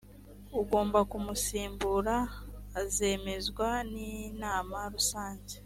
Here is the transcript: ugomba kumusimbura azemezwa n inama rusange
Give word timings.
ugomba 0.61 0.99
kumusimbura 1.11 2.15
azemezwa 2.81 3.67
n 3.91 3.93
inama 4.11 4.77
rusange 4.93 5.55